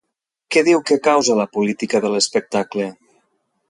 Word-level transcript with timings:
Què 0.55 0.63
diu 0.67 0.81
que 0.91 0.97
causa 1.09 1.37
la 1.43 1.47
política 1.59 2.05
de 2.07 2.15
l'espectacle? 2.17 2.93